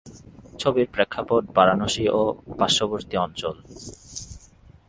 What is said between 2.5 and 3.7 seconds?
পার্শ্ববর্তী অঞ্চল।